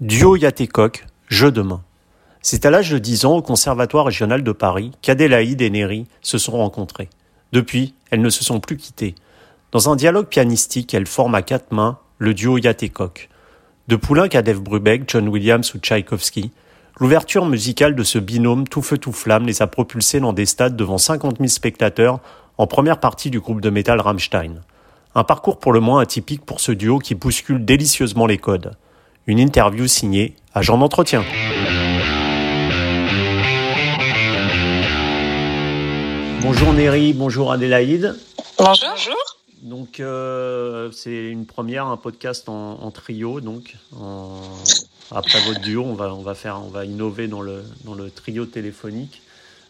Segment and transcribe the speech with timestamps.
[0.00, 1.82] Duo Yatécoq, jeu de main.
[2.40, 6.38] C'est à l'âge de 10 ans au Conservatoire régional de Paris qu'Adélaïde et Néry se
[6.38, 7.10] sont rencontrées.
[7.52, 9.14] Depuis, elles ne se sont plus quittées.
[9.70, 13.28] Dans un dialogue pianistique, elles forment à quatre mains le duo Yatécoq.
[13.86, 16.50] De Poulenc à Brubeck, John Williams ou Tchaïkovski,
[16.98, 20.74] l'ouverture musicale de ce binôme tout feu tout flamme les a propulsés dans des stades
[20.74, 22.18] devant 50 000 spectateurs
[22.58, 24.62] en première partie du groupe de métal Rammstein.
[25.14, 28.74] Un parcours pour le moins atypique pour ce duo qui bouscule délicieusement les codes.
[29.28, 31.22] Une interview signée Agent d'entretien.
[36.42, 38.16] Bonjour Néry, bonjour Adélaïde.
[38.58, 38.88] Bonjour.
[38.90, 39.14] Bonjour.
[39.62, 43.40] Donc euh, c'est une première, un podcast en, trio.
[43.40, 43.76] Donc
[45.12, 48.10] après votre duo, on va on va faire, on va innover dans le dans le
[48.10, 49.22] trio téléphonique.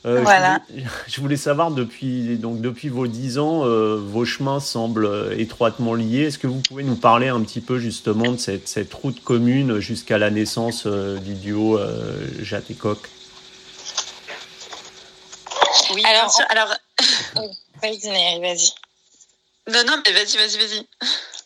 [0.05, 0.61] Euh, voilà.
[1.07, 5.95] Je voulais, savoir depuis, donc depuis vos dix ans, euh, vos chemins semblent euh, étroitement
[5.95, 6.27] liés.
[6.27, 9.79] Est-ce que vous pouvez nous parler un petit peu justement de cette, cette route commune
[9.79, 11.79] jusqu'à la naissance du duo
[12.41, 12.99] Jat et Coq?
[15.95, 16.75] Oui, alors, alors...
[17.83, 18.73] vas-y, vas-y.
[19.69, 20.87] Non, non, mais vas-y, vas-y, vas-y.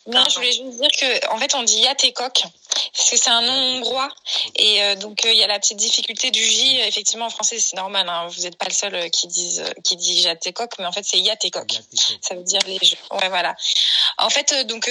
[0.06, 2.44] Non, je voulais juste dire que, en fait, on dit Yat et Coq
[2.94, 4.08] parce que c'est un nom hongrois
[4.56, 6.80] et euh, donc euh, il y a la petite difficulté du J.
[6.80, 8.08] Effectivement, en français c'est normal.
[8.08, 11.04] Hein, vous n'êtes pas le seul euh, qui dit qui dit Jatécoq, mais en fait
[11.04, 11.80] c'est Yatécoq.
[12.20, 12.96] Ça veut dire les jeux.
[13.10, 13.54] Ouais, voilà.
[14.18, 14.90] En fait, donc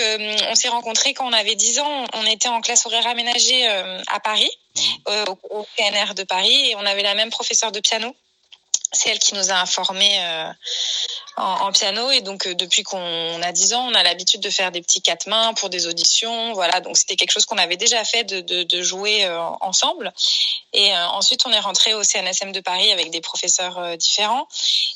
[0.49, 2.05] on s'est rencontrés quand on avait 10 ans.
[2.13, 4.81] On était en classe horaire aménagée à Paris, mmh.
[5.27, 8.15] au, au PNR de Paris, et on avait la même professeure de piano.
[8.95, 10.19] C'est elle qui nous a informés
[11.37, 14.71] en, piano et donc euh, depuis qu'on a 10 ans, on a l'habitude de faire
[14.71, 16.79] des petits quatre mains pour des auditions, voilà.
[16.79, 20.13] Donc c'était quelque chose qu'on avait déjà fait de, jouer euh, ensemble.
[20.73, 24.47] Et euh, ensuite, on est rentré au CNSM de Paris avec des professeurs différents.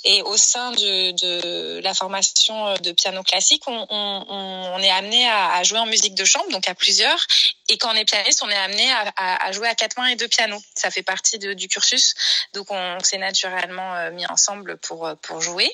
[0.04, 5.86] Et au sein de, la formation de piano classique, on, est amené à, jouer en
[5.86, 7.20] musique de chambre, donc à plusieurs.
[7.70, 10.08] Et quand on est pianiste, on est amené à, à, à jouer à quatre mains
[10.08, 10.62] et deux pianos.
[10.76, 12.16] Ça fait partie de, du cursus.
[12.54, 15.72] Donc on s'est naturellement mis ensemble pour pour jouer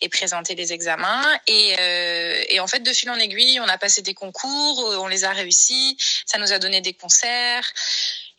[0.00, 1.24] et présenter les examens.
[1.46, 5.06] Et, euh, et en fait, de fil en aiguille, on a passé des concours, on
[5.06, 5.96] les a réussis,
[6.26, 7.70] ça nous a donné des concerts.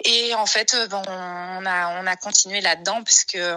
[0.03, 3.55] Et en fait, bon, on a on a continué là-dedans parce que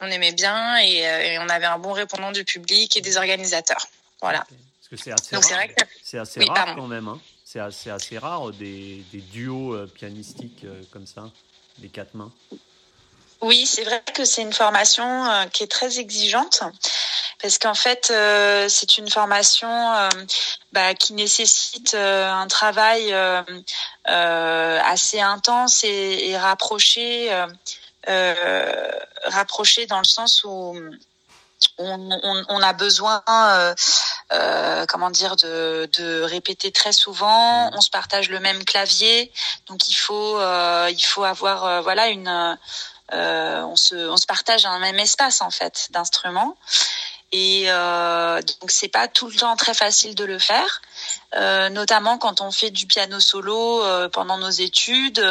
[0.00, 3.16] on aimait bien et, euh, et, on avait un bon répondant du public et des
[3.16, 3.88] organisateurs.
[4.20, 4.40] Voilà.
[4.40, 5.64] Parce que c'est assez rare.
[6.02, 7.08] C'est assez rare quand même.
[7.08, 7.20] Hein.
[7.70, 11.30] C'est assez, rare des, duos euh, pianistiques euh, comme ça,
[11.78, 12.32] des quatre mains.
[13.40, 16.62] Oui, c'est vrai que c'est une formation qui est très exigeante
[17.40, 20.08] parce qu'en fait, euh, c'est une formation euh,
[20.72, 23.14] bah, qui nécessite euh, un travail
[24.04, 27.30] assez intense et, et rapproché,
[29.24, 30.74] rapproché dans le sens où
[31.78, 33.22] on, on, on a besoin,
[34.88, 37.70] comment dire, de, de, répéter très souvent.
[37.74, 39.32] On se partage le même clavier,
[39.66, 40.38] donc il faut,
[40.88, 42.58] il faut avoir, voilà, une
[43.12, 46.56] on se on se partage un même espace en fait d'instruments
[47.32, 50.82] et euh, donc c'est pas tout le temps très facile de le faire.
[51.34, 55.22] Euh, notamment quand on fait du piano solo euh, pendant nos études.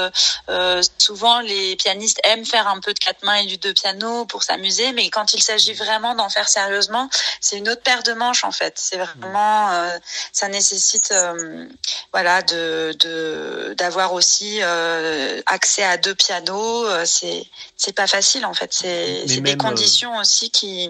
[0.50, 4.26] Euh, souvent, les pianistes aiment faire un peu de quatre mains et du deux piano
[4.26, 7.10] pour s'amuser, mais quand il s'agit vraiment d'en faire sérieusement,
[7.42, 8.74] c'est une autre paire de manches en fait.
[8.78, 9.72] C'est vraiment,
[10.32, 11.14] ça nécessite,
[12.12, 14.62] voilà, de d'avoir aussi
[15.46, 16.86] accès à deux pianos.
[17.06, 17.46] c'est
[17.78, 18.74] c'est pas facile en fait.
[18.74, 20.90] C'est c'est des conditions aussi qui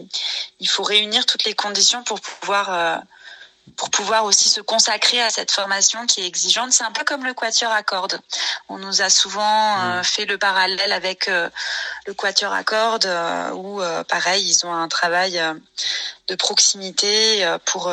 [0.60, 3.04] il faut réunir toutes les conditions pour pouvoir
[3.78, 6.72] pour pouvoir aussi se consacrer à cette formation qui est exigeante.
[6.72, 8.20] C'est un peu comme le quatuor à cordes.
[8.70, 10.04] On nous a souvent euh, mm.
[10.04, 11.50] fait le parallèle avec euh,
[12.06, 15.42] le quatuor à cordes euh, où, pareil, ils ont un travail
[16.28, 17.92] de proximité pour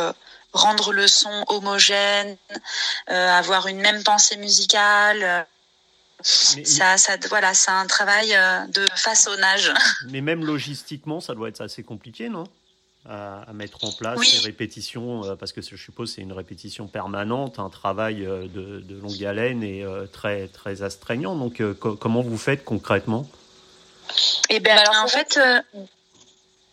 [0.53, 2.37] rendre le son homogène,
[3.07, 5.47] avoir une même pensée musicale.
[6.23, 8.37] ça, ça, voilà, c'est un travail
[8.69, 9.73] de façonnage.
[10.09, 12.45] Mais même logistiquement, ça doit être assez compliqué, non?
[13.09, 14.41] À, mettre en place oui.
[14.45, 19.01] répétitions, euh, parce que je suppose c'est une répétition permanente, un travail euh, de, de
[19.01, 21.35] longue haleine et euh, très, très astreignant.
[21.35, 23.29] Donc comment vous faites concrètement?
[24.51, 25.39] Eh bien, en fait...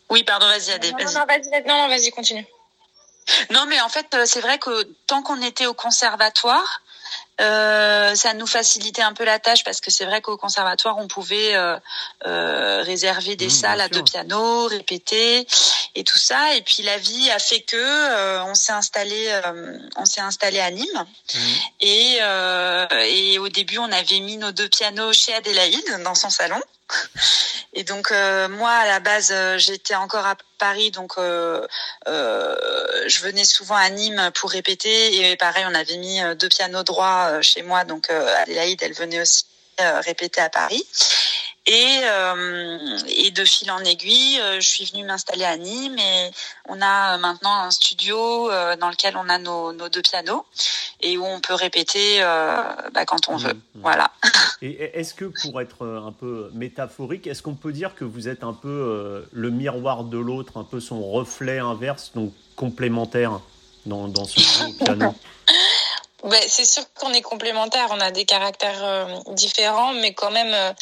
[0.10, 0.92] Oui, pardon, vas-y, Adé.
[0.92, 2.46] Non, non, vas-y, non, vas-y, continue.
[3.52, 6.82] Non, mais en fait, c'est vrai que tant qu'on était au conservatoire,
[7.40, 11.08] euh, ça nous facilitait un peu la tâche parce que c'est vrai qu'au conservatoire on
[11.08, 11.78] pouvait euh,
[12.26, 15.48] euh, réserver des mmh, salles à deux pianos, répéter
[15.96, 16.56] et tout ça.
[16.56, 19.40] Et puis la vie a fait que on s'est installé,
[19.96, 21.06] on s'est installé à Nîmes.
[21.34, 21.40] Mmh.
[21.82, 22.20] Et,
[23.08, 26.60] et au début on avait mis nos deux pianos chez Adélaïde dans son salon.
[27.74, 33.90] Et donc moi à la base j'étais encore à Paris donc je venais souvent à
[33.90, 37.84] Nîmes pour répéter et pareil on avait mis deux pianos droits mois chez moi.
[37.84, 39.46] Donc Adélaïde, elle venait aussi
[39.78, 40.86] répéter à Paris.
[41.70, 46.32] Et, euh, et de fil en aiguille, euh, je suis venue m'installer à Nîmes et
[46.68, 50.46] on a maintenant un studio euh, dans lequel on a nos, nos, deux pianos
[51.00, 53.54] et où on peut répéter bah, quand on veut.
[53.54, 53.82] Mmh, mmh.
[53.82, 54.12] Voilà.
[54.64, 58.44] Et est-ce que pour être un peu métaphorique, est-ce qu'on peut dire que vous êtes
[58.44, 63.40] un peu le miroir de l'autre, un peu son reflet inverse, donc complémentaire
[63.86, 65.16] dans, dans ce piano?
[66.24, 70.76] Ben, c'est sûr qu'on est complémentaires, on a des caractères différents, mais quand même,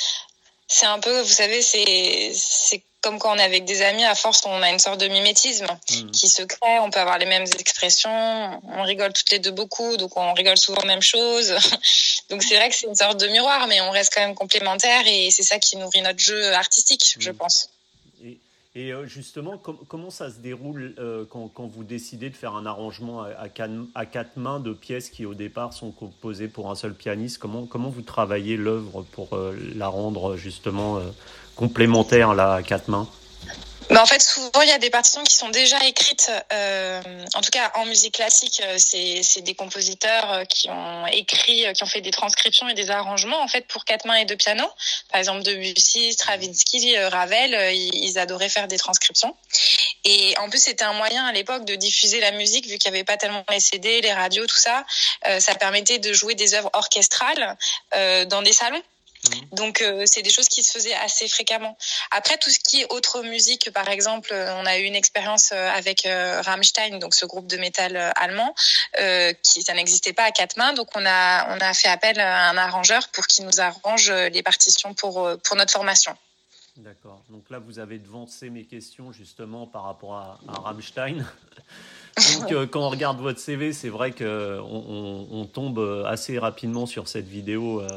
[0.67, 4.15] c'est un peu, vous savez, c'est c'est comme quand on est avec des amis, à
[4.15, 6.11] force, on a une sorte de mimétisme mmh.
[6.11, 6.79] qui se crée.
[6.79, 8.61] On peut avoir les mêmes expressions.
[8.63, 11.53] On rigole toutes les deux beaucoup, donc on rigole souvent les mêmes choses.
[12.29, 15.03] donc c'est vrai que c'est une sorte de miroir, mais on reste quand même complémentaires
[15.05, 17.35] et c'est ça qui nourrit notre jeu artistique, je mmh.
[17.35, 17.69] pense.
[18.79, 23.23] Et euh, justement, comment ça se déroule euh, quand, vous décidez de faire un arrangement
[23.23, 27.39] à, quatre, mains de pièces qui au départ sont composées pour un seul pianiste?
[27.39, 30.99] Comment, vous travaillez l'œuvre pour euh, la rendre justement
[31.55, 33.07] complémentaire là, à quatre mains?
[33.89, 36.29] Bah en fait, souvent, il y a des partitions qui sont déjà écrites.
[36.51, 37.01] Euh,
[37.35, 41.71] en tout cas, en musique classique, euh, c'est des compositeurs euh, qui ont écrit, euh,
[41.71, 44.35] qui ont fait des transcriptions et des arrangements en fait pour quatre mains et deux
[44.35, 44.69] pianos.
[45.09, 49.35] Par exemple, Debussy, Stravinsky, Ravel, ils, adoraient faire des transcriptions.
[50.03, 52.97] Et en plus, c'était un moyen à l'époque de diffuser la musique, vu qu'il n'y
[52.97, 54.85] avait pas tellement les CD, les radios, tout ça.
[55.39, 57.57] ça permettait de jouer des œuvres orchestrales
[57.91, 58.81] dans des salons.
[59.29, 59.49] Mhm.
[59.51, 61.77] Donc euh, c'est des choses qui se faisaient assez fréquemment.
[62.11, 65.51] Après tout ce qui est autre musique, par exemple, euh, on a eu une expérience
[65.53, 68.53] euh, avec Rammstein, donc ce groupe de métal allemand,
[69.43, 72.49] qui ça n'existait pas à quatre mains, donc on a on a fait appel à
[72.49, 76.15] un arrangeur pour qu'il nous arrange les partitions pour pour notre formation.
[76.77, 77.23] D'accord.
[77.29, 81.25] Donc là, vous avez devancé mes questions justement par rapport à, à Rammstein.
[82.17, 87.07] Donc, euh, quand on regarde votre CV, c'est vrai qu'on on, tombe assez rapidement sur
[87.07, 87.87] cette vidéo euh,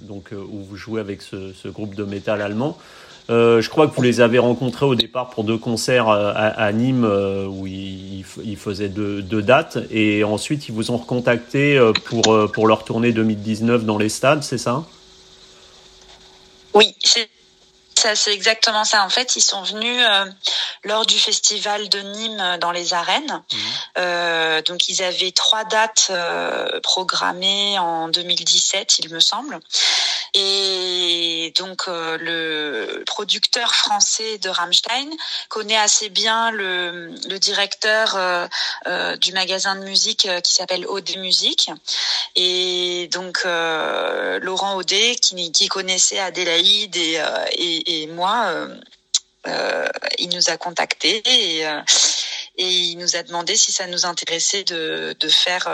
[0.00, 2.76] donc, euh, où vous jouez avec ce, groupe de métal allemand.
[3.28, 7.66] je crois que vous les avez rencontrés au départ pour deux concerts à, Nîmes où
[7.66, 8.24] ils,
[8.56, 13.96] faisaient deux, dates et ensuite ils vous ont recontacté pour, pour leur tournée 2019 dans
[13.96, 14.84] les stades, c'est ça?
[16.74, 16.94] Oui,
[18.14, 19.04] c'est exactement ça.
[19.04, 20.24] En fait, ils sont venus euh,
[20.84, 23.42] lors du festival de Nîmes euh, dans les arènes.
[23.52, 23.60] Mhm.
[23.98, 26.10] Euh, donc, ils avaient trois dates
[26.82, 29.60] programmées en 2017, il me semble.
[30.34, 35.10] Et donc, le producteur français de Rammstein
[35.48, 38.48] connaît assez bien le, le directeur
[39.18, 41.70] du magasin de musique qui s'appelle OD Musique.
[42.34, 47.22] Et donc, Laurent Audet, qui, qui connaissait Adélaïde et,
[47.52, 48.76] et et moi, euh,
[49.46, 49.86] euh,
[50.18, 51.80] il nous a contactés et, euh,
[52.56, 55.68] et, il nous a demandé si ça nous intéressait de faire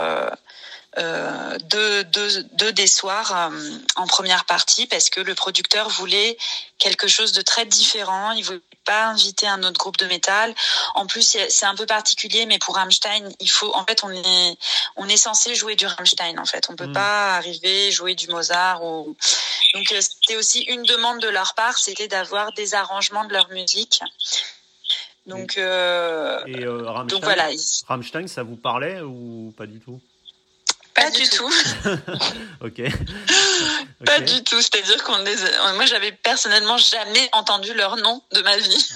[0.97, 3.51] euh, deux, deux, deux, des soirs
[3.95, 6.37] en première partie parce que le producteur voulait
[6.79, 8.31] quelque chose de très différent.
[8.31, 10.55] Il voulait pas inviter un autre groupe de métal.
[10.95, 14.57] En plus, c'est un peu particulier, mais pour Rammstein, il faut, en fait, on est,
[14.95, 16.67] on est censé jouer du Rammstein, en fait.
[16.69, 16.93] On peut mm.
[16.93, 19.15] pas arriver jouer du Mozart ou,
[19.73, 23.49] donc euh, c'était aussi une demande de leur part, c'était d'avoir des arrangements de leur
[23.49, 24.01] musique.
[25.25, 27.49] Donc, euh, Et euh, Rammstein, voilà.
[27.87, 30.01] Rammstein, ça vous parlait ou pas du tout?
[31.01, 31.53] Pas, du tout.
[32.61, 32.81] ok.
[34.05, 34.61] Pas du tout.
[34.61, 35.35] C'est-à-dire qu'on les...
[35.75, 38.87] moi, j'avais personnellement jamais entendu leur nom de ma vie.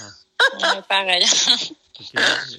[0.61, 0.81] Ah.
[0.89, 1.25] pareil.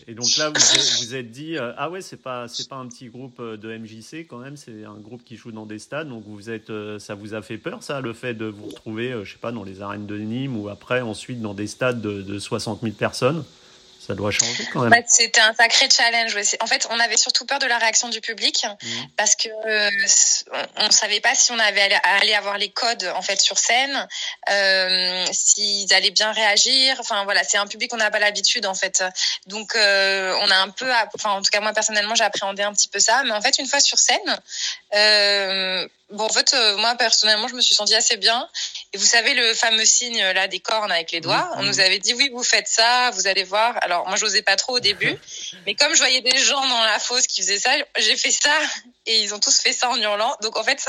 [0.07, 0.61] Et donc là, vous
[1.01, 3.77] vous êtes dit, euh, ah ouais, c'est pas, c'est pas un petit groupe euh, de
[3.77, 6.09] MJC quand même, c'est un groupe qui joue dans des stades.
[6.09, 9.15] Donc vous êtes, euh, ça vous a fait peur, ça, le fait de vous retrouver,
[9.25, 12.23] je sais pas, dans les arènes de Nîmes ou après, ensuite, dans des stades de,
[12.23, 13.45] de 60 000 personnes?
[14.07, 15.03] Ça doit changer quand même.
[15.07, 16.37] C'était un sacré challenge.
[16.61, 19.09] En fait, on avait surtout peur de la réaction du public mhm.
[19.17, 19.91] parce que euh,
[20.77, 24.07] on, savait pas si on avait allé avoir les codes en fait sur scène,
[24.51, 26.97] euh, s'ils allaient bien réagir.
[27.01, 29.03] Enfin voilà, c'est un public qu'on n'a pas l'habitude en fait.
[29.47, 32.73] Donc euh, on a un peu, enfin en tout cas moi personnellement j'ai appréhendé un
[32.73, 33.23] petit peu ça.
[33.25, 34.39] Mais en fait une fois sur scène,
[36.11, 38.49] Bon, en fait, moi personnellement, je me suis sentie assez bien.
[38.95, 41.51] Et vous savez le fameux signe là des cornes avec les doigts.
[41.57, 43.77] On nous avait dit oui, vous faites ça, vous allez voir.
[43.83, 45.19] Alors moi, j'osais pas trop au début,
[45.67, 48.57] mais comme je voyais des gens dans la fosse qui faisaient ça, j'ai fait ça
[49.07, 50.37] et ils ont tous fait ça en hurlant.
[50.43, 50.87] Donc en fait,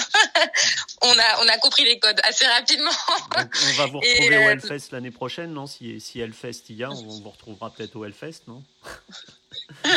[1.01, 2.91] on a on a compris les codes assez rapidement.
[3.35, 5.65] on va vous retrouver au euh, Hellfest l'année prochaine, non?
[5.65, 8.63] Si si Hellfest il y a, on vous retrouvera peut-être au Hellfest, non?
[9.83, 9.89] Ah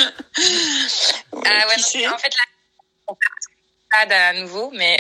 [1.43, 2.49] ouais, en fait là
[4.29, 4.99] à nouveau, mais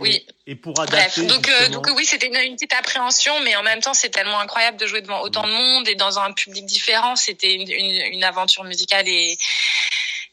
[0.00, 0.26] oui.
[0.46, 1.22] Et pour adapter.
[1.22, 4.38] Bref, donc, euh, donc oui, c'était une, petite appréhension, mais en même temps, c'est tellement
[4.38, 7.16] incroyable de jouer devant autant de monde et dans un public différent.
[7.16, 9.38] C'était une, une, une, aventure musicale et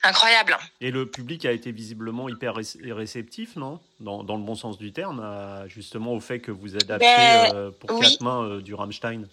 [0.03, 0.57] incroyable.
[0.81, 3.79] Et le public a été visiblement hyper réceptif, non?
[3.99, 5.25] Dans, dans, le bon sens du terme,
[5.67, 9.27] justement au fait que vous adaptez ben, pour quatre mains du Rammstein.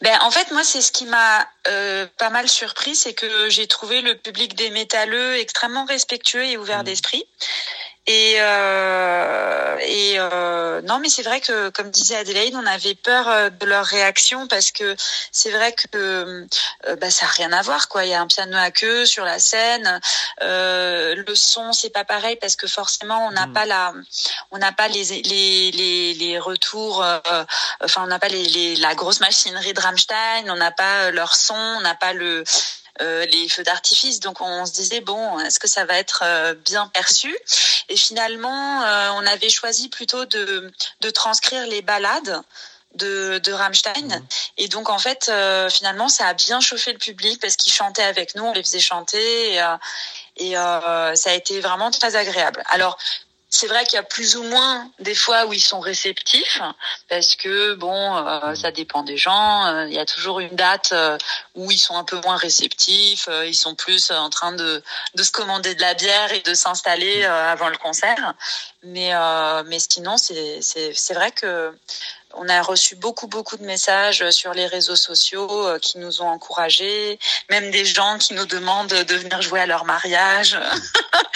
[0.00, 3.66] Ben, en fait, moi, c'est ce qui m'a euh, pas mal surpris, c'est que j'ai
[3.66, 6.84] trouvé le public des métalleux extrêmement respectueux et ouvert mmh.
[6.84, 7.24] d'esprit.
[8.08, 13.28] Et, euh, et euh, non, mais c'est vrai que, comme disait Adélaïde, on avait peur
[13.28, 14.96] euh, de leur réaction parce que
[15.30, 16.46] c'est vrai que euh,
[16.96, 18.04] bah, ça a rien à voir, quoi.
[18.04, 20.00] Il y a un piano à queue sur la scène,
[20.42, 23.52] euh, le son c'est pas pareil parce que forcément on n'a mm.
[23.52, 23.92] pas la,
[24.50, 27.20] on n'a pas les les les, les retours, euh,
[27.84, 31.36] enfin on n'a pas les, les, la grosse machinerie de Rammstein, on n'a pas leur
[31.36, 32.42] son, on n'a pas le
[33.00, 34.20] euh, les feux d'artifice.
[34.20, 37.34] Donc on se disait bon, est-ce que ça va être euh, bien perçu?
[37.88, 42.42] Et finalement, euh, on avait choisi plutôt de, de transcrire les balades
[42.94, 44.08] de, de Rammstein.
[44.08, 44.26] Mhm.
[44.58, 45.30] Et donc en fait,
[45.70, 48.80] finalement, ça a bien chauffé le public parce qu'ils chantaient avec nous, on les faisait
[48.80, 49.54] chanter.
[49.54, 49.62] Et,
[50.36, 52.62] et ça a été vraiment très agréable.
[52.68, 52.98] Alors
[53.54, 56.62] c'est vrai qu'il y a plus ou moins des fois où ils sont réceptifs
[57.10, 59.66] parce que bon, euh, ça dépend des gens.
[59.66, 61.18] Euh, il y a toujours une date euh,
[61.54, 63.28] où ils sont un peu moins réceptifs.
[63.46, 64.82] ils sont plus en train de,
[65.14, 68.34] de se commander de la bière et de s'installer avant le concert.
[68.84, 69.12] Mais
[69.66, 71.72] mais sinon, c'est c'est c'est vrai que
[72.34, 76.28] on a reçu beaucoup, beaucoup de messages sur les réseaux sociaux euh, qui nous ont
[76.28, 77.18] encouragés,
[77.50, 80.58] même des gens qui nous demandent de venir jouer à leur mariage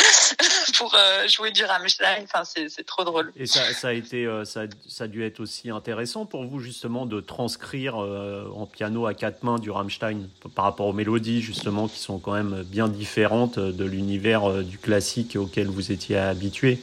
[0.79, 2.25] pour euh, jouer du Rammstein.
[2.25, 3.33] Enfin, c'est trop drôle.
[3.37, 7.07] Et ça, a été, euh, ça, ça, a dû être aussi intéressant pour vous justement
[7.07, 11.99] de transcrire en piano à quatre mains du Rammstein par rapport aux mélodies justement qui
[11.99, 16.83] sont quand même bien différentes de l'univers du classique auquel vous étiez habitué?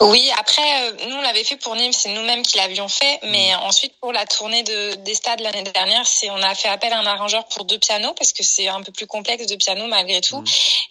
[0.00, 3.20] Oui, après, euh, nous, on l'avait fait pour Nîmes, c'est nous-mêmes qui l'avions fait.
[3.24, 3.64] Mais mm.
[3.64, 6.98] ensuite, pour la tournée de, des stades l'année dernière, c'est on a fait appel à
[6.98, 10.22] un arrangeur pour deux pianos parce que c'est un peu plus complexe de piano malgré
[10.22, 10.40] tout.
[10.40, 10.44] Mm.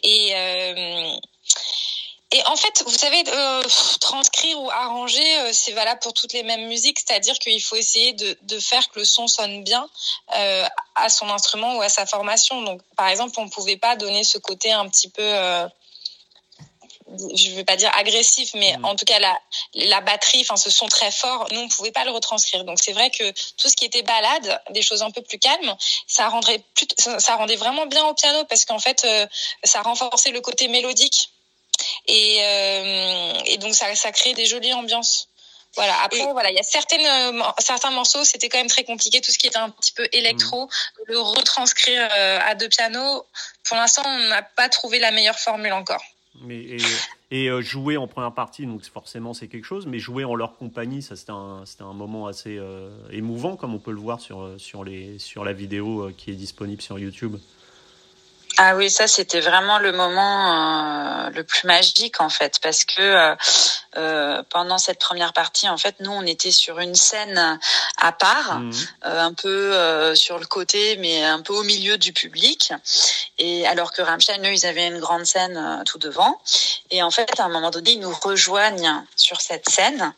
[0.03, 1.17] Et euh,
[2.31, 3.63] et en fait, vous savez, euh,
[3.99, 8.37] transcrire ou arranger, c'est valable pour toutes les mêmes musiques, c'est-à-dire qu'il faut essayer de,
[8.43, 9.89] de, faire que le son sonne bien
[10.35, 10.63] euh,
[10.93, 12.61] à son instrument ou à sa formation.
[12.61, 15.23] Donc, par exemple, on pouvait pas donner ce côté un petit peu
[17.33, 18.85] je veux pas dire agressif, mais mm.
[18.85, 19.39] en tout cas la,
[19.73, 22.63] la batterie, enfin ce son très fort, nous on pouvait pas le retranscrire.
[22.63, 25.75] Donc c'est vrai que tout ce qui était balade, des choses un peu plus calmes,
[26.07, 29.25] ça rendrait plus, ça rendait vraiment bien au piano parce qu'en fait euh,
[29.63, 31.31] ça renforçait le côté mélodique
[32.07, 35.27] et, euh, et donc ça, ça crée des jolies ambiances.
[35.75, 35.95] Voilà.
[36.03, 39.21] Après, voilà, il y a certaines, euh, certains morceaux, c'était quand même très compliqué.
[39.21, 40.69] Tout ce qui était un petit peu électro, mm.
[41.05, 43.25] le retranscrire à deux pianos.
[43.63, 46.03] Pour l'instant, on n'a pas trouvé la meilleure formule encore.
[46.41, 46.77] Mais,
[47.31, 50.57] et, euh, jouer en première partie, donc forcément c'est quelque chose, mais jouer en leur
[50.57, 54.55] compagnie, ça c'était un, un moment assez euh, émouvant, comme on peut le voir sur,
[54.57, 57.35] sur, les, sur la vidéo euh, qui est disponible sur YouTube.
[58.61, 63.01] Ah oui, ça c'était vraiment le moment euh, le plus magique en fait, parce que
[63.01, 63.35] euh,
[63.95, 67.57] euh, pendant cette première partie, en fait, nous on était sur une scène
[67.95, 68.73] à part, mhm.
[69.03, 72.73] un peu sur le côté, mais un peu au milieu du public.
[73.37, 76.41] Et alors que Rammstein, eux, ils avaient une grande scène tout devant.
[76.91, 80.13] Et en fait, à un moment donné, ils nous rejoignent sur cette scène.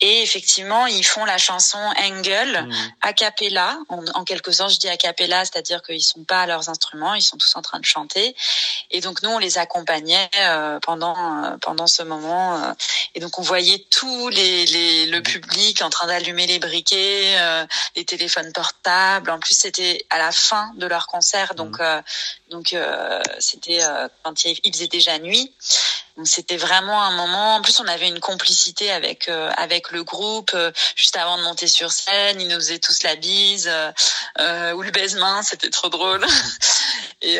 [0.00, 2.92] Et effectivement, ils font la chanson Engel mhm.
[3.02, 3.76] a cappella.
[3.90, 7.14] En, en quelque sorte, je dis a cappella, c'est-à-dire qu'ils sont pas à leurs instruments,
[7.14, 8.34] ils sont tous en train de chanter.
[8.90, 12.56] Et donc nous, on les accompagnait euh, pendant euh, pendant ce moment.
[12.56, 12.72] Euh,
[13.14, 17.36] et donc on voyait tout les, les le public en train d'allumer les briquets,
[17.94, 19.30] les téléphones portables.
[19.30, 22.02] En plus, c'était à la fin de leur concert, donc mmh.
[22.50, 22.74] donc
[23.38, 23.80] c'était
[24.22, 25.52] quand il faisait déjà nuit.
[26.16, 27.56] Donc c'était vraiment un moment.
[27.56, 30.50] En plus, on avait une complicité avec euh, avec le groupe.
[30.54, 33.70] Euh, juste avant de monter sur scène, ils nous faisaient tous la bise
[34.38, 35.42] euh, ou le baise-main.
[35.52, 36.24] C'était trop drôle.
[37.22, 37.38] et,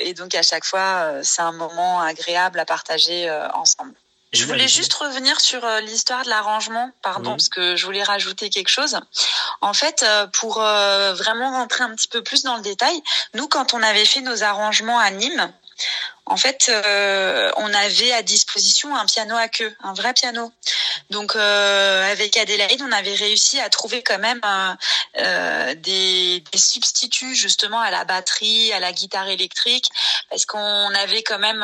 [0.00, 3.94] et donc à chaque fois, c'est un moment agréable à partager ensemble.
[4.32, 8.68] Je voulais juste revenir sur l'histoire de l'arrangement, pardon, parce que je voulais rajouter quelque
[8.68, 8.98] chose.
[9.60, 13.00] En fait, pour vraiment rentrer un petit peu plus dans le détail,
[13.34, 15.52] nous, quand on avait fait nos arrangements à Nîmes,
[16.26, 20.52] en fait, euh, on avait à disposition un piano à queue, un vrai piano.
[21.10, 24.40] Donc, euh, avec Adélaïde, on avait réussi à trouver quand même
[25.18, 29.90] euh, des, substituts justement à la batterie, à la guitare électrique,
[30.30, 31.60] parce qu'on avait quand même,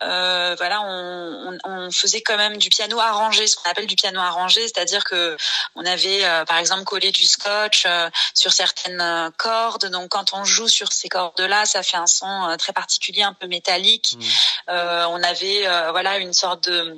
[0.00, 5.04] voilà, on, faisait quand même du piano arrangé, ce qu'on appelle du piano arrangé, c'est-à-dire
[5.04, 5.36] que
[5.74, 7.86] on avait, par exemple, collé du scotch
[8.32, 9.86] sur certaines cordes.
[9.86, 13.46] Donc, quand on joue sur ces cordes-là, ça fait un son très particulier, un peu
[13.46, 13.81] métallique.
[13.82, 14.22] Mmh.
[14.68, 16.96] on avait, voilà, une sorte de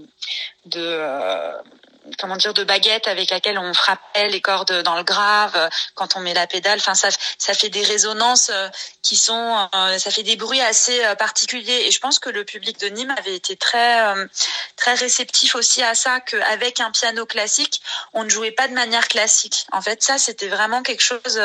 [0.67, 1.01] de
[2.19, 6.21] comment dire de baguette avec laquelle on frappait les cordes dans le grave quand on
[6.21, 6.79] met la pédale.
[6.79, 7.09] Enfin, ça,
[7.39, 8.51] ça fait des résonances
[9.03, 11.85] qui sont, ça fait des bruits assez particuliers.
[11.87, 14.15] Et je pense que le public de Nîmes avait été très
[14.77, 17.81] très réceptif aussi à ça, qu'avec un piano classique,
[18.13, 19.67] on ne jouait pas de manière classique.
[19.73, 21.41] En fait, ça, c'était vraiment quelque chose,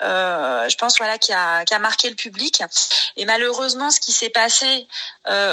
[0.00, 2.62] je pense, voilà, qui a qui a marqué le public.
[3.16, 4.86] Et malheureusement, ce qui s'est passé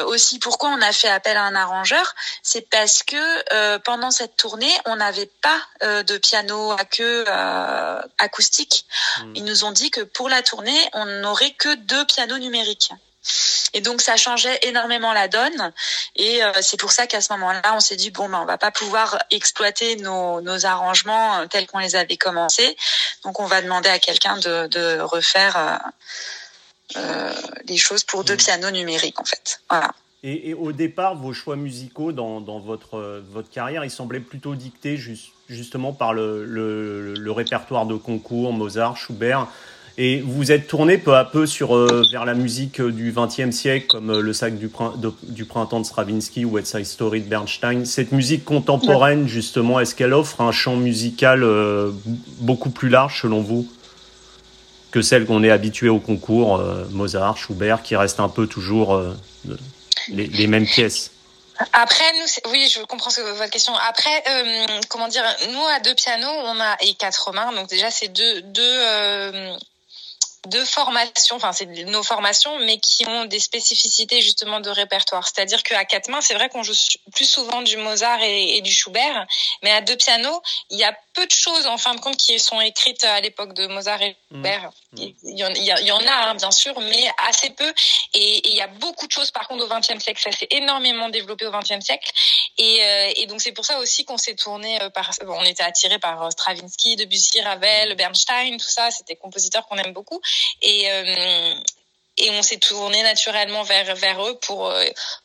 [0.05, 4.22] aussi, pourquoi on a fait appel à un arrangeur, c'est parce que euh, pendant cette
[4.27, 8.85] tournée, on n'avait pas euh, de piano à queue euh, acoustique.
[9.19, 9.33] Hmm.
[9.35, 12.91] Ils nous ont dit que pour la tournée, on n'aurait que deux pianos numériques.
[13.73, 15.73] Et donc ça changeait énormément la donne.
[16.17, 18.69] Et c'est pour ça qu'à ce moment-là, on s'est dit bon, ben on va pas
[18.69, 22.75] pouvoir exploiter nos, nos arrangements tels qu'on les avait commencés.
[23.23, 25.79] Donc on va demander à quelqu'un de, de refaire
[27.63, 28.37] les choses pour deux hmm.
[28.37, 29.61] pianos numériques en fait.
[29.69, 29.93] Voilà.
[30.25, 34.97] Et, au départ, vos choix musicaux dans, votre, votre carrière, ils semblaient plutôt dictés
[35.49, 39.47] justement par le, répertoire de concours, Mozart, Schubert.
[39.97, 43.85] Et vous êtes tourné peu à peu sur, euh, vers la musique du XXe siècle,
[43.87, 47.85] comme euh, Le sac du, printemps de Stravinsky ou West Side Story de Bernstein.
[47.85, 51.91] Cette musique contemporaine, justement, est-ce qu'elle offre un champ musical euh,
[52.39, 53.67] beaucoup plus large, selon vous,
[54.89, 58.99] que celle qu'on est habitué au concours, Mozart, Schubert, qui reste un peu toujours
[60.09, 61.11] les, mêmes pièces.
[61.71, 63.75] Après, nous, oui, je comprends votre question.
[63.75, 67.91] Après, euh, comment dire, nous à deux pianos, on a et quatre mains, donc déjà
[67.91, 69.55] c'est deux deux euh,
[70.47, 75.25] deux formations, enfin c'est nos formations, mais qui ont des spécificités justement de répertoire.
[75.27, 76.73] C'est-à-dire qu'à quatre mains, c'est vrai qu'on joue
[77.13, 79.25] plus souvent du Mozart et, du Schubert,
[79.61, 82.37] mais à deux pianos, il y a peu de choses en fin de compte qui
[82.39, 84.35] sont écrites à l'époque de Mozart et mmh.
[84.35, 84.71] Schubert.
[84.91, 85.01] Mmh.
[85.23, 87.73] Il, y en, il, y en, a hein, bien sûr, mais assez peu.
[88.13, 90.21] Et, il y a beaucoup de choses par contre au XXe siècle.
[90.21, 92.11] Ça s'est énormément développé au XXe siècle.
[92.57, 95.63] Et, euh, et, donc c'est pour ça aussi qu'on s'est tourné euh, par, on était
[95.63, 98.91] attiré par euh, Stravinsky, Debussy, Ravel, Bernstein, tout ça.
[98.91, 100.21] C'était des compositeurs qu'on aime beaucoup.
[100.61, 100.87] Et
[102.17, 104.71] et on s'est tourné naturellement vers vers eux pour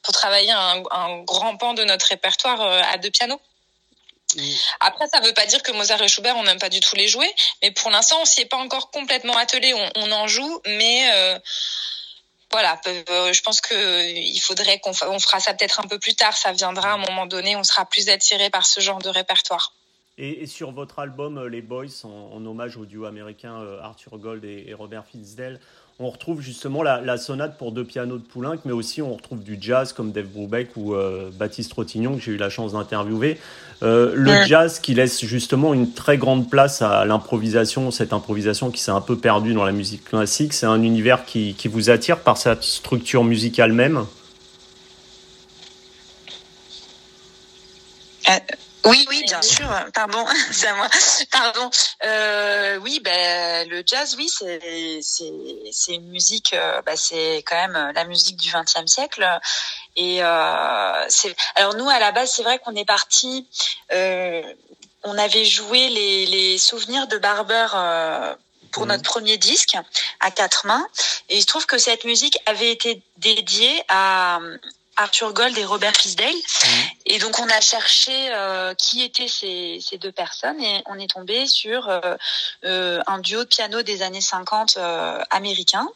[0.02, 3.40] pour travailler un, un grand pan de notre répertoire à deux pianos.
[4.80, 6.94] Après, ça ne veut pas dire que Mozart et Schubert, on n'aime pas du tout
[6.96, 7.28] les jouer,
[7.62, 9.72] mais pour l'instant, on s'y est pas encore complètement attelé.
[9.96, 11.38] On, en joue, mais euh,
[12.50, 16.14] voilà, euh, je pense que il faudrait qu'on on fera ça peut-être un peu plus
[16.14, 16.36] tard.
[16.36, 19.72] Ça viendra à un moment donné, on sera plus attiré par ce genre de répertoire.
[20.18, 24.74] Et, sur votre album euh, Les Boys, en, hommage au duo américain Arthur Gold et,
[24.74, 25.60] Robert Fitzdale,
[26.00, 29.58] on retrouve justement la, sonate pour deux pianos de Poulenc, mais aussi on retrouve du
[29.60, 30.94] jazz comme Dave Brubeck ou
[31.38, 33.38] Baptiste Rotignon, que j'ai eu la chance d'interviewer.
[33.82, 38.80] Euh, le jazz qui laisse justement une très grande place à l'improvisation, cette improvisation qui
[38.80, 42.18] s'est un peu perdue dans la musique classique, c'est un univers qui, qui vous attire
[42.18, 44.04] par sa structure musicale même?
[48.28, 48.32] Euh,
[48.84, 49.68] oui, oui, bien sûr.
[49.92, 50.88] Pardon, c'est à moi.
[51.30, 51.70] Pardon.
[52.04, 56.54] Euh, oui, ben le jazz, oui, c'est c'est une musique.
[56.54, 59.26] Euh, bah, c'est quand même la musique du XXe siècle.
[59.96, 63.46] Et euh, c'est alors nous à la base, c'est vrai qu'on est parti.
[63.92, 64.42] Euh,
[65.02, 67.68] on avait joué les les souvenirs de Barber.
[67.74, 68.34] Euh,
[68.70, 68.88] pour mmh.
[68.88, 69.76] notre premier disque
[70.20, 70.86] à quatre mains
[71.30, 74.40] et il se trouve que cette musique avait été dédiée à
[74.98, 76.26] Arthur Gold et Robert Fisdale.
[76.26, 76.70] Mhm.
[77.06, 81.10] Et donc on a cherché euh, qui étaient ces, ces, deux personnes et on est
[81.10, 82.00] tombé sur euh,
[82.64, 84.76] euh, un duo de piano des années 50
[85.30, 85.88] américains.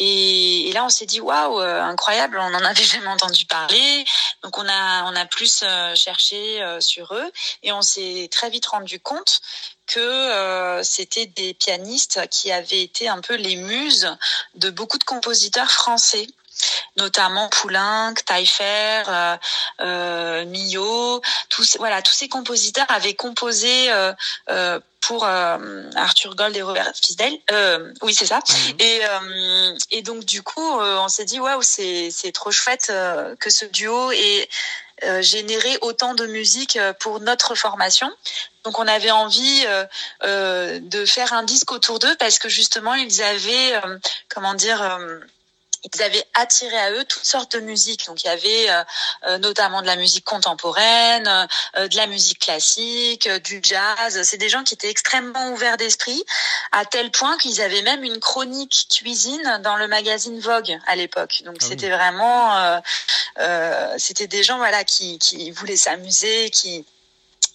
[0.00, 4.04] Et, et, là on s'est dit waouh incroyable, on en avait jamais entendu parler.
[4.42, 5.64] Donc on a on a plus
[5.94, 9.40] cherché sur eux et on s'est très vite rendu compte
[9.86, 14.14] que c'était des pianistes qui avaient été un peu les muses
[14.54, 16.26] de beaucoup de compositeurs français
[16.98, 19.36] notamment Poulenc, Taillefer, euh,
[19.80, 24.12] euh, Millot, tous voilà tous ces compositeurs avaient composé euh,
[24.50, 27.32] euh pour euh, Arthur Gold et Robert Fisdale.
[27.50, 28.40] Euh, oui, c'est ça.
[28.40, 28.76] Mhm.
[28.80, 29.00] Et,
[29.92, 32.92] et donc du coup, on s'est dit waouh, c'est c'est trop chouette
[33.40, 34.48] que ce duo ait
[35.20, 38.10] généré autant de musique pour notre formation.
[38.64, 39.64] Donc on avait envie
[40.24, 43.80] de faire un disque autour d'eux parce que justement ils avaient
[44.28, 44.82] comment dire
[45.84, 48.06] ils avaient attiré à eux toutes sortes de musiques.
[48.06, 48.84] Donc il y avait euh,
[49.26, 51.28] euh, notamment de la musique contemporaine,
[51.76, 54.22] euh, de la musique classique, du jazz.
[54.22, 56.22] C'est des gens qui étaient extrêmement ouverts d'esprit,
[56.72, 61.42] à tel point qu'ils avaient même une chronique cuisine dans le magazine Vogue à l'époque.
[61.44, 62.82] Donc ah c'était vraiment,
[63.98, 66.84] c'était des gens voilà qui, qui voulaient s'amuser, qui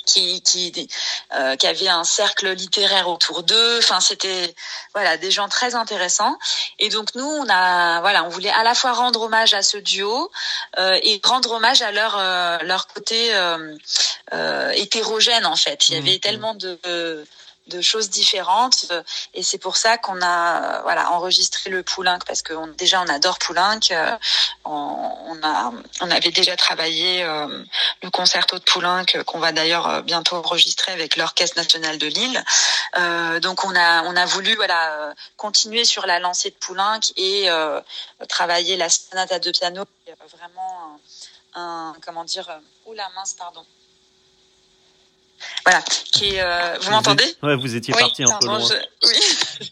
[0.06, 0.89] qui qui
[1.36, 3.78] euh, qui avaient un cercle littéraire autour d'eux.
[3.80, 4.54] Enfin, c'était
[4.94, 6.38] voilà des gens très intéressants.
[6.80, 9.78] Et donc nous, on a voilà, on voulait à la fois rendre hommage à ce
[9.78, 10.32] duo
[10.80, 13.76] euh, et rendre hommage à leur euh, leur côté euh,
[14.34, 15.89] euh, hétérogène en fait.
[15.89, 16.20] Il y avait mmh, mmh.
[16.20, 16.80] tellement de
[17.67, 22.41] de choses différentes euh, et c'est pour ça qu'on a voilà enregistré le Poulenc parce
[22.41, 24.17] que on, déjà on adore Poulenc euh,
[24.65, 25.71] on, a
[26.02, 27.63] on avait déjà travaillé euh,
[28.02, 32.43] le concerto de Poulenc qu'on va d'ailleurs bientôt enregistrer avec l'orchestre national de Lille.
[33.41, 37.47] Donc on a on a voulu voilà continuer sur la lancée de Poulenc et
[38.30, 39.86] travailler la sonate à deux pianos
[40.38, 40.99] vraiment
[41.56, 42.49] un, un comment dire
[42.86, 43.65] oh la mince pardon
[45.65, 48.60] voilà, qui euh, vous, m'entendez Ouais, vous étiez parti un peu loin.
[49.03, 49.69] Oui.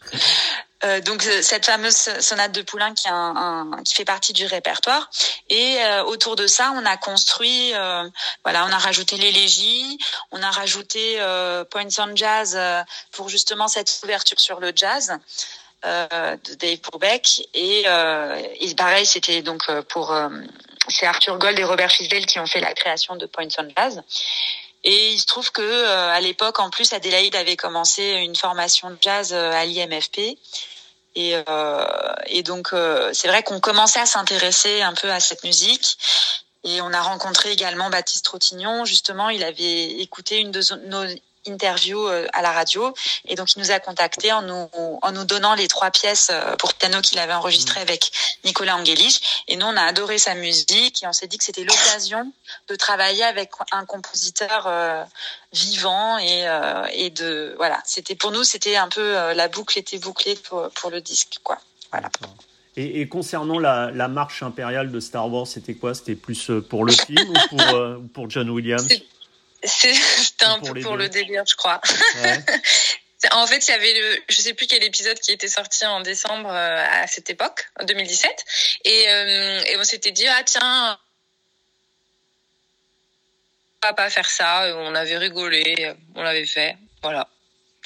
[0.84, 5.08] Euh, donc euh, cette fameuse sonate de Poulain qui, un, qui fait partie du répertoire
[5.48, 7.70] et autour de ça on a construit
[8.42, 9.96] voilà on a rajouté l'élégie
[10.32, 11.18] on a rajouté
[11.70, 12.58] Points on Jazz
[13.12, 15.12] pour justement cette ouverture sur le jazz
[15.84, 17.84] de Dave Brubeck et,
[18.60, 20.12] et pareil c'était donc pour
[20.88, 24.02] c'est Arthur Gold et Robert Fisdale qui ont fait la création de Points on Jazz
[24.84, 28.90] et il se trouve que euh, à l'époque, en plus, Adélaïde avait commencé une formation
[28.90, 30.38] de jazz euh, à l'IMFP.
[31.14, 32.74] Et, euh, et donc,
[33.12, 35.98] c'est vrai qu'on commençait à s'intéresser un peu à cette musique.
[36.64, 38.86] Et on a rencontré également Baptiste Trottignon.
[38.86, 41.04] Justement, il avait écouté une de nos
[41.46, 42.94] interview euh, à la radio.
[43.26, 44.68] Et donc, il nous a contacté en nous,
[45.02, 47.88] en nous donnant les trois pièces euh, pour piano qu'il avait enregistrées mmh.
[47.88, 48.12] avec
[48.44, 49.44] Nicolas Angelich.
[49.48, 52.32] Et nous, on a adoré sa musique et on s'est dit que c'était l'occasion
[52.68, 55.04] de travailler avec un compositeur euh,
[55.52, 56.46] vivant et,
[56.94, 57.78] et de voilà.
[57.84, 61.58] C'était pour nous, c'était un peu la boucle était bouclée pour, pour le disque, quoi.
[61.90, 62.08] Voilà.
[62.76, 65.94] Et, et, concernant la, la, marche impériale de Star Wars, c'était quoi?
[65.94, 68.88] C'était plus pour le film ou pour, pour John Williams?
[69.64, 71.80] c'était un peu pour le délire, je crois.
[73.30, 76.00] En fait, il y avait le, je sais plus quel épisode qui était sorti en
[76.00, 78.44] décembre euh, à cette époque, en 2017,
[78.84, 80.98] et, euh, et on s'était dit ah tiens,
[83.80, 84.74] on va pas faire ça.
[84.76, 87.28] On avait rigolé, on l'avait fait, voilà.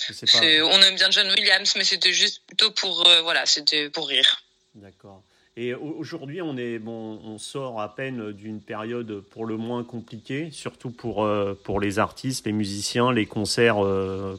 [0.09, 4.43] On aime bien John Williams, mais c'était juste plutôt pour euh, voilà, c'était pour rire.
[4.75, 5.16] D'accord.
[5.59, 10.91] Et aujourd'hui, on, bon, on sort à peine d'une période pour le moins compliquée, surtout
[10.91, 14.39] pour, euh, pour les artistes, les musiciens, les concerts euh,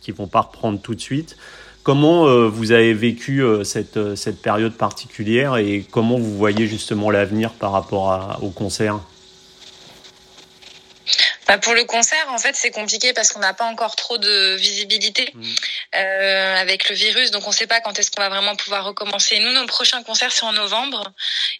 [0.00, 1.36] qui ne vont pas reprendre tout de suite.
[1.82, 7.50] Comment euh, vous avez vécu cette, cette période particulière et comment vous voyez justement l'avenir
[7.54, 9.00] par rapport aux concerts?
[11.50, 14.54] Bah, pour le concert, en fait, c'est compliqué parce qu'on n'a pas encore trop de
[14.54, 15.42] visibilité mmh.
[15.96, 18.84] euh, avec le virus, donc on ne sait pas quand est-ce qu'on va vraiment pouvoir
[18.84, 19.36] recommencer.
[19.40, 21.12] Nous, nos prochains concerts, c'est en novembre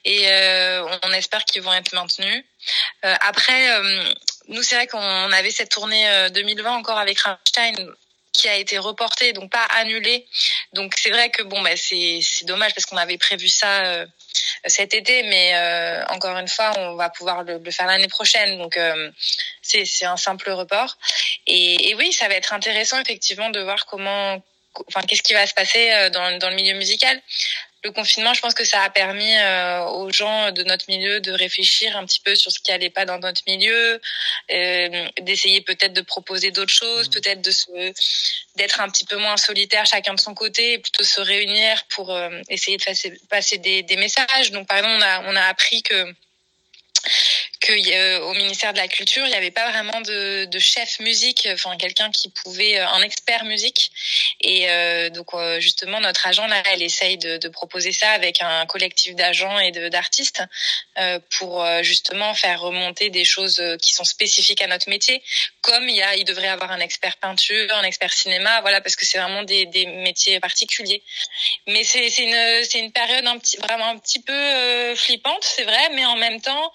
[0.05, 2.44] et euh, on espère qu'ils vont être maintenus.
[3.05, 4.05] Euh, après, euh,
[4.46, 7.74] nous, c'est vrai qu'on avait cette tournée 2020 euh, encore avec Rammstein
[8.32, 10.26] qui a été reportée, donc pas annulée.
[10.72, 14.06] Donc c'est vrai que bon, bah, c'est dommage parce qu'on avait prévu ça euh,
[14.66, 18.58] cet été, mais euh, encore une fois, on va pouvoir le, le faire l'année prochaine.
[18.58, 19.10] Donc euh,
[19.62, 20.96] c'est c'est un simple report.
[21.46, 24.42] Et, et, oui, ça va être intéressant effectivement de voir comment,
[24.88, 27.20] enfin qu'est-ce qui va se passer dans dans le milieu musical
[27.82, 31.32] le confinement, je pense que ça a permis euh, aux gens de notre milieu de
[31.32, 34.00] réfléchir un petit peu sur ce qui allait pas dans notre milieu,
[34.52, 37.12] euh, d'essayer peut-être de proposer d'autres choses, mmh.
[37.12, 37.70] peut-être de se
[38.56, 42.10] d'être un petit peu moins solitaire chacun de son côté, et plutôt se réunir pour
[42.10, 44.50] euh, essayer de passer, passer des, des, messages.
[44.50, 46.14] Donc par exemple, on a on a appris que
[47.61, 51.46] que euh, ministère de la Culture, il n'y avait pas vraiment de, de, chef musique,
[51.53, 53.92] enfin quelqu'un qui pouvait, euh, un expert musique.
[54.40, 58.64] Et euh, donc justement, notre agent là, elle essaye de, de proposer ça avec un
[58.66, 60.42] collectif d'agents et d'artistes
[61.38, 65.23] pour justement faire remonter des choses qui sont spécifiques à notre métier.
[65.61, 68.96] Comme il y a, il devrait avoir un expert peinture, un expert cinéma, voilà, parce
[68.96, 71.03] que c'est vraiment des, des métiers particuliers.
[71.66, 76.05] Mais c'est une, une période un petit, vraiment un petit peu flippante, c'est vrai, mais
[76.07, 76.73] en même temps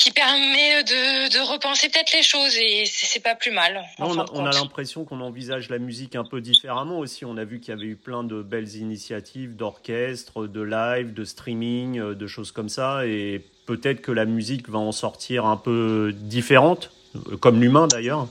[0.00, 3.84] qui permet de, de repenser peut-être les choses et c'est pas plus mal.
[3.98, 7.26] on a, on a l'impression qu'on envisage la musique un peu différemment aussi.
[7.26, 11.24] On a vu qu'il y avait eu plein de belles initiatives d'orchestre, de live, de
[11.24, 15.58] streaming, euh, de choses comme ça et peut-être que la musique va en sortir un
[15.58, 18.26] peu différente, euh, comme l'humain d'ailleurs.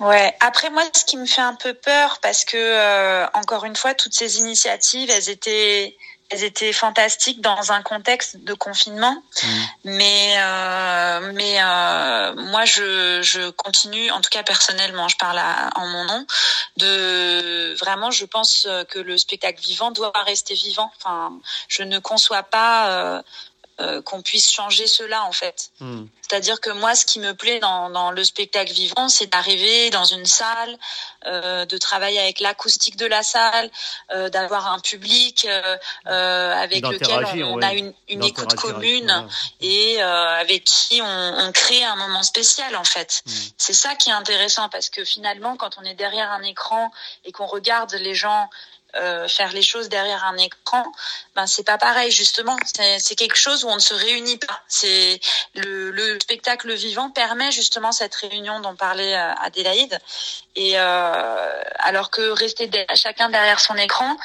[0.00, 0.34] Ouais.
[0.40, 3.94] Après moi, ce qui me fait un peu peur, parce que euh, encore une fois,
[3.94, 5.96] toutes ces initiatives, elles étaient
[6.30, 9.22] elles étaient fantastiques dans un contexte de confinement.
[9.42, 9.48] Mmh.
[9.84, 15.40] Mais euh, mais euh, moi je je continue, en tout cas personnellement, je parle
[15.74, 16.26] en mon nom,
[16.76, 20.90] de vraiment je pense que le spectacle vivant doit rester vivant.
[20.96, 21.32] Enfin,
[21.68, 23.22] je ne conçois pas euh,
[23.80, 25.70] euh, qu'on puisse changer cela en fait.
[25.80, 26.04] Hmm.
[26.20, 30.04] C'est-à-dire que moi, ce qui me plaît dans, dans le spectacle vivant, c'est d'arriver dans
[30.04, 30.78] une salle,
[31.26, 33.70] euh, de travailler avec l'acoustique de la salle,
[34.12, 35.46] euh, d'avoir un public
[36.04, 39.26] avec lequel on, a une, une écoute commune
[39.62, 43.22] et avec qui on, on, crée un moment spécial en fait.
[43.24, 43.30] Hmm.
[43.56, 46.90] C'est ça qui est intéressant parce que finalement, quand on est derrière un écran
[47.24, 48.50] et qu'on regarde les gens
[48.96, 50.84] euh, faire les choses derrière un écran,
[51.34, 52.56] ben c'est pas pareil justement.
[52.98, 54.60] C'est quelque chose où on ne se réunit pas.
[54.68, 55.20] C'est
[55.54, 59.98] le, le, spectacle vivant permet justement cette réunion dont parlait euh, Adélaïde.
[60.60, 64.18] Et euh, alors que rester chacun derrière son écran,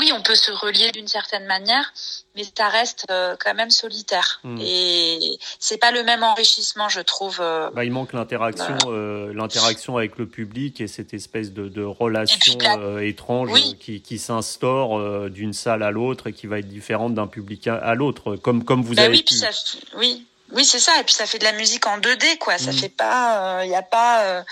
[0.00, 1.92] oui, on peut se relier d'une certaine manière,
[2.34, 4.40] mais ça reste euh, quand même solitaire.
[4.42, 4.58] Hmm.
[4.60, 7.38] Et c'est pas le même enrichissement, je trouve.
[7.40, 11.84] Euh, bah, il manque l'interaction, euh, l'interaction avec le public et cette espèce de, de
[11.84, 12.58] relation
[12.98, 17.68] étrange qui, qui s'instaure d'une salle à l'autre et qui va être différente d'un public
[17.68, 19.50] à, l'autre, comme comme vous bah avez oui, Puis ça,
[19.98, 20.26] oui.
[20.52, 20.98] Oui, c'est ça.
[21.00, 22.58] Et puis ça fait de la musique en 2D, quoi.
[22.58, 22.78] Ça hmm.
[22.78, 24.44] fait pas, il n'y a pas.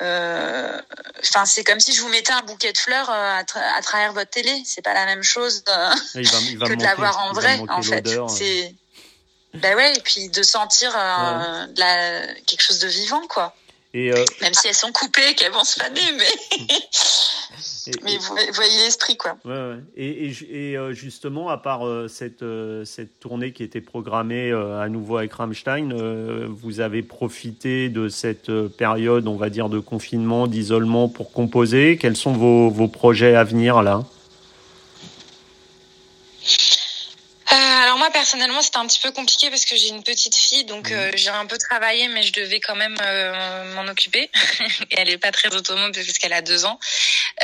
[0.00, 3.44] Enfin, c'est comme si je vous mettais un bouquet de fleurs à,
[3.82, 4.62] travers votre télé.
[4.64, 5.62] C'est pas la même chose
[6.14, 8.08] que de l'avoir en vrai, en fait.
[8.28, 8.74] C'est.
[9.54, 12.26] Ben ouais, et puis de sentir euh, la...
[12.46, 13.54] quelque chose de vivant, quoi.
[13.94, 16.32] Et euh, Même si elles sont coupées, qu'elles vont se faner, mais.
[18.04, 19.36] mais vous voyez l'esprit, quoi.
[19.44, 19.78] Ouais, ouais.
[19.96, 22.44] Et, et, euh, justement, à part cette,
[22.84, 25.94] cette tournée qui était programmée à nouveau avec Rammstein,
[26.48, 31.96] vous avez profité de cette période, on va dire, de confinement, d'isolement pour composer.
[31.96, 34.04] Quels sont vos, vos projets à venir, là?
[37.54, 40.90] Alors moi personnellement c'était un petit peu compliqué parce que j'ai une petite fille donc
[40.90, 40.96] mhm.
[40.96, 44.30] euh, j'ai un peu travaillé mais je devais quand même euh, m'en occuper
[44.90, 46.78] et elle est pas très autonome puisqu'elle a deux ans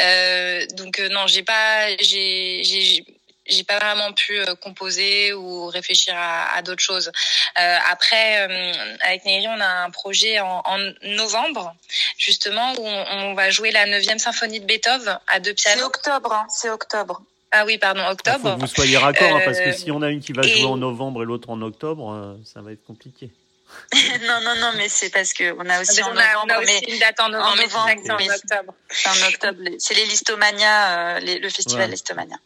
[0.01, 3.05] euh, donc non j'ai pas j'ai j'ai
[3.51, 7.11] j'ai pas vraiment pu composer ou réfléchir à, à d'autres choses.
[7.59, 8.37] Euh, après,
[9.01, 11.75] avec Neri, on a un projet en, en novembre,
[12.19, 15.79] justement, où on, on, va jouer la 9e symphonie de Beethoven à deux pianos.
[15.79, 17.23] C'est octobre, hein, c'est octobre.
[17.51, 18.39] Ah oui, pardon, octobre.
[18.39, 20.33] Il faut que vous soyez raccord, hein, parce que euh, si on a une qui
[20.33, 23.31] va jouer en novembre et l'autre en octobre, euh, ça va être compliqué.
[24.27, 26.45] non, non, non, mais c'est parce qu'on a aussi ah, en novembre.
[26.45, 28.75] On a aussi une date en novembre, en, novembre, en octobre.
[29.07, 32.37] En octobre, c'est les Listomania, euh, le festival Listomania.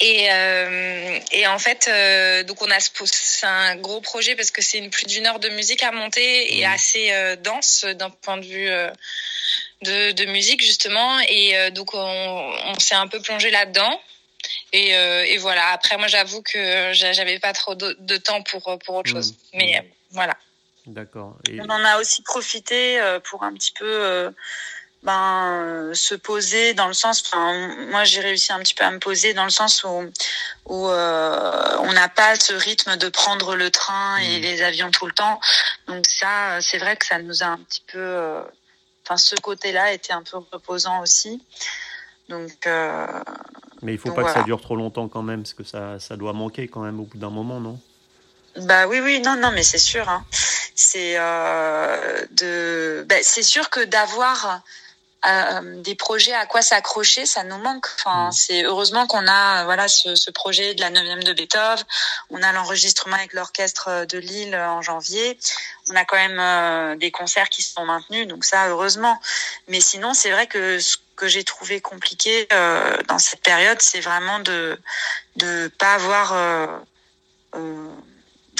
[0.00, 4.62] Et, euh, et en fait, euh, donc on a c'est un gros projet parce que
[4.62, 8.38] c'est une plus d'une heure de musique à monter et assez euh, dense d'un point
[8.38, 8.70] de vue
[9.82, 11.18] de, de, musique justement.
[11.28, 14.00] Et donc on, on s'est un peu plongé là-dedans.
[14.72, 15.68] Et, euh, et, voilà.
[15.68, 19.14] Après, moi, j'avoue que j'avais pas trop de, temps pour pour autre mmh.
[19.14, 19.34] chose.
[19.54, 19.86] Mais mmh.
[20.12, 20.36] voilà.
[20.86, 21.36] D'accord.
[21.58, 24.30] On en a aussi profité euh, pour un petit peu euh,
[25.02, 27.22] ben se poser dans le sens.
[27.26, 30.10] Enfin, moi, j'ai réussi un petit peu à me poser dans le sens où
[30.66, 34.42] où on n'a pas ce rythme de prendre le train et mmh.
[34.42, 35.40] les avions tout le temps.
[35.86, 38.42] Donc ça, c'est vrai que ça nous a un petit peu.
[39.10, 41.42] Enfin, ce côté-là était un peu reposant aussi.
[42.28, 42.68] Donc,
[43.82, 46.16] mais il faut pas que ça dure trop longtemps quand même, parce que ça, ça
[46.16, 47.76] doit manquer quand même au bout d'un moment, non?
[48.56, 50.08] Bah oui, oui, non, non, mais c'est sûr.
[50.08, 50.24] Hein.
[50.76, 54.62] C'est euh, de, bah, c'est sûr que d'avoir
[55.26, 57.86] euh, des projets à quoi s'accrocher, ça nous manque.
[57.98, 58.32] Enfin, mm.
[58.32, 61.84] c'est heureusement qu'on a voilà ce, ce, projet de la neuvième de Beethoven.
[62.30, 65.38] On a l'enregistrement avec l'orchestre de Lille en janvier.
[65.90, 69.20] On a quand même euh, des concerts qui sont maintenus, donc ça heureusement.
[69.68, 74.00] Mais sinon, c'est vrai que ce que j'ai trouvé compliqué euh, dans cette période, c'est
[74.00, 74.80] vraiment de
[75.36, 76.66] de pas avoir euh,
[77.56, 77.88] euh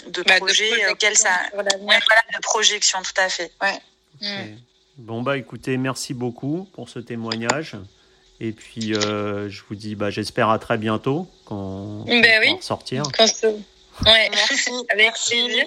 [0.07, 2.01] de bah, projet de auquel ça ouais, voilà,
[2.35, 3.53] de projection tout à fait.
[3.61, 3.81] Ouais.
[4.21, 4.57] Mm.
[5.01, 7.77] Bon bah écoutez, merci beaucoup pour ce témoignage.
[8.39, 12.61] Et puis euh, je vous dis bah j'espère à très bientôt quand ben on va
[12.61, 13.05] sortir.
[14.05, 14.29] Ouais.
[14.31, 14.71] Merci.
[14.97, 15.63] Merci.